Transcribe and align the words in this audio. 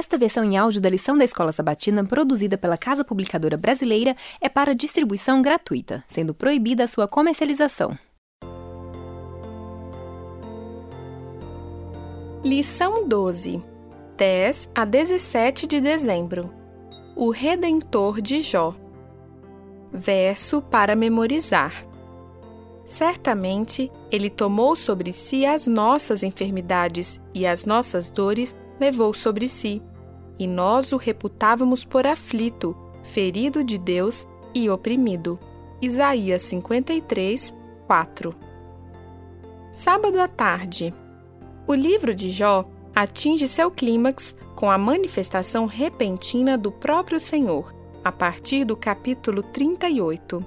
Esta 0.00 0.16
versão 0.16 0.42
em 0.42 0.56
áudio 0.56 0.80
da 0.80 0.88
lição 0.88 1.18
da 1.18 1.26
Escola 1.26 1.52
Sabatina, 1.52 2.02
produzida 2.02 2.56
pela 2.56 2.78
Casa 2.78 3.04
Publicadora 3.04 3.58
Brasileira, 3.58 4.16
é 4.40 4.48
para 4.48 4.74
distribuição 4.74 5.42
gratuita, 5.42 6.02
sendo 6.08 6.32
proibida 6.32 6.84
a 6.84 6.86
sua 6.86 7.06
comercialização. 7.06 7.98
Lição 12.42 13.06
12 13.06 13.62
10 14.16 14.70
a 14.74 14.86
17 14.86 15.66
de 15.66 15.82
dezembro. 15.82 16.48
O 17.14 17.28
Redentor 17.28 18.22
de 18.22 18.40
Jó. 18.40 18.74
Verso 19.92 20.62
para 20.62 20.96
memorizar. 20.96 21.84
Certamente 22.86 23.92
ele 24.10 24.30
tomou 24.30 24.74
sobre 24.74 25.12
si 25.12 25.44
as 25.44 25.66
nossas 25.66 26.22
enfermidades 26.22 27.20
e 27.34 27.46
as 27.46 27.66
nossas 27.66 28.08
dores 28.08 28.56
levou 28.80 29.12
sobre 29.12 29.46
si, 29.46 29.82
e 30.40 30.46
nós 30.46 30.90
o 30.90 30.96
reputávamos 30.96 31.84
por 31.84 32.06
aflito, 32.06 32.74
ferido 33.04 33.62
de 33.62 33.76
Deus 33.76 34.26
e 34.54 34.70
oprimido. 34.70 35.38
Isaías 35.82 36.40
53, 36.42 37.54
4 37.86 38.34
Sábado 39.70 40.18
à 40.18 40.26
tarde. 40.26 40.94
O 41.66 41.74
livro 41.74 42.14
de 42.14 42.30
Jó 42.30 42.64
atinge 42.94 43.46
seu 43.46 43.70
clímax 43.70 44.34
com 44.56 44.70
a 44.70 44.78
manifestação 44.78 45.66
repentina 45.66 46.56
do 46.56 46.72
próprio 46.72 47.20
Senhor, 47.20 47.74
a 48.02 48.10
partir 48.10 48.64
do 48.64 48.76
capítulo 48.76 49.42
38. 49.42 50.42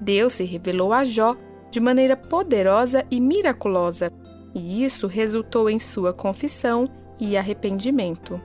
Deus 0.00 0.32
se 0.32 0.44
revelou 0.44 0.92
a 0.92 1.04
Jó 1.04 1.36
de 1.70 1.78
maneira 1.78 2.16
poderosa 2.16 3.06
e 3.08 3.20
miraculosa, 3.20 4.12
e 4.52 4.84
isso 4.84 5.06
resultou 5.06 5.70
em 5.70 5.78
sua 5.78 6.12
confissão 6.12 6.88
e 7.20 7.36
arrependimento. 7.36 8.40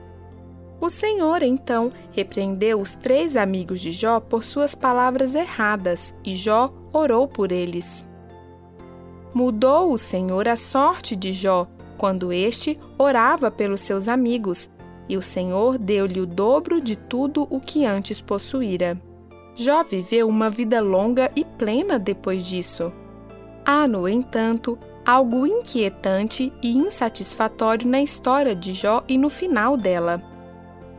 O 0.80 0.88
Senhor 0.88 1.42
então 1.42 1.92
repreendeu 2.12 2.80
os 2.80 2.94
três 2.94 3.36
amigos 3.36 3.80
de 3.80 3.90
Jó 3.90 4.20
por 4.20 4.44
suas 4.44 4.74
palavras 4.74 5.34
erradas 5.34 6.14
e 6.24 6.34
Jó 6.34 6.72
orou 6.92 7.26
por 7.26 7.50
eles. 7.50 8.06
Mudou 9.34 9.92
o 9.92 9.98
Senhor 9.98 10.48
a 10.48 10.56
sorte 10.56 11.16
de 11.16 11.32
Jó 11.32 11.66
quando 11.98 12.32
este 12.32 12.78
orava 12.96 13.50
pelos 13.50 13.80
seus 13.80 14.06
amigos, 14.06 14.70
e 15.08 15.16
o 15.16 15.22
Senhor 15.22 15.78
deu-lhe 15.78 16.20
o 16.20 16.26
dobro 16.26 16.80
de 16.80 16.94
tudo 16.94 17.46
o 17.50 17.60
que 17.60 17.84
antes 17.84 18.20
possuíra. 18.20 19.00
Jó 19.56 19.82
viveu 19.82 20.28
uma 20.28 20.48
vida 20.48 20.80
longa 20.80 21.32
e 21.34 21.44
plena 21.44 21.98
depois 21.98 22.46
disso. 22.46 22.92
Há, 23.66 23.88
no 23.88 24.08
entanto, 24.08 24.78
algo 25.04 25.44
inquietante 25.44 26.52
e 26.62 26.76
insatisfatório 26.76 27.88
na 27.88 28.00
história 28.00 28.54
de 28.54 28.72
Jó 28.72 29.02
e 29.08 29.18
no 29.18 29.28
final 29.28 29.76
dela. 29.76 30.22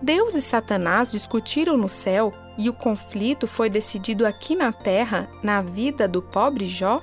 Deus 0.02 0.33
e 0.33 0.42
Satanás 0.42 1.11
discutiram 1.11 1.75
no 1.78 1.89
céu 1.89 2.33
e 2.58 2.69
o 2.69 2.73
conflito 2.73 3.47
foi 3.47 3.69
decidido 3.69 4.25
aqui 4.25 4.55
na 4.55 4.72
terra, 4.72 5.30
na 5.44 5.61
vida 5.61 6.08
do 6.08 6.22
pobre 6.22 6.66
Jó? 6.66 7.02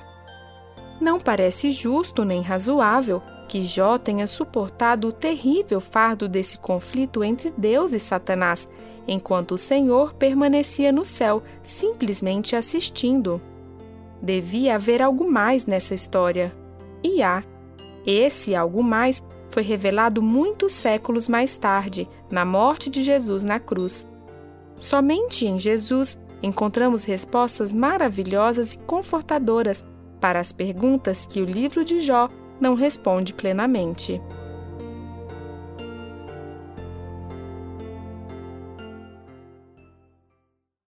Não 1.01 1.21
parece 1.21 1.73
justo 1.73 2.25
nem 2.25 2.41
razoável 2.41 3.23
que 3.49 3.65
Jó 3.65 3.99
tenha 3.99 4.27
suportado 4.27 5.09
o 5.09 5.13
terrível 5.13 5.81
fardo 5.81 6.29
desse 6.29 6.57
conflito 6.57 7.23
entre 7.23 7.53
Deus 7.57 7.93
e 7.93 7.99
Satanás, 7.99 8.69
enquanto 9.07 9.53
o 9.53 9.59
Senhor 9.59 10.15
permanecia 10.15 10.91
no 10.91 11.05
céu, 11.05 11.43
simplesmente 11.63 12.57
assistindo. 12.57 13.41
Devia 14.21 14.75
haver 14.75 15.03
algo 15.03 15.31
mais 15.31 15.67
nessa 15.67 15.95
história 15.95 16.53
e 17.05 17.23
há. 17.23 17.45
Esse 18.07 18.55
algo 18.55 18.83
mais 18.83 19.23
foi 19.51 19.63
revelado 19.63 20.23
muitos 20.23 20.73
séculos 20.73 21.29
mais 21.29 21.57
tarde, 21.57 22.09
na 22.31 22.45
morte 22.45 22.91
de 22.91 23.03
Jesus 23.03 23.45
na 23.45 23.59
cruz. 23.59 24.07
Somente 24.77 25.47
em 25.47 25.59
Jesus 25.59 26.19
encontramos 26.43 27.05
respostas 27.05 27.73
maravilhosas 27.73 28.73
e 28.73 28.79
confortadoras 28.79 29.85
para 30.21 30.39
as 30.39 30.53
perguntas 30.53 31.27
que 31.27 31.41
o 31.41 31.45
livro 31.45 31.85
de 31.85 32.01
Jó 32.01 32.29
não 32.61 32.75
responde 32.75 33.33
plenamente. 33.33 34.21